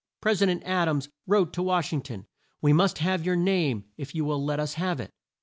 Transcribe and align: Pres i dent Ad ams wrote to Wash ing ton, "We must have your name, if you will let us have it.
Pres 0.19 0.41
i 0.41 0.47
dent 0.47 0.63
Ad 0.63 0.87
ams 0.89 1.09
wrote 1.27 1.53
to 1.53 1.61
Wash 1.61 1.93
ing 1.93 2.01
ton, 2.01 2.25
"We 2.59 2.73
must 2.73 2.97
have 2.97 3.23
your 3.23 3.35
name, 3.35 3.85
if 3.97 4.15
you 4.15 4.25
will 4.25 4.43
let 4.43 4.59
us 4.59 4.73
have 4.73 4.99
it. 4.99 5.11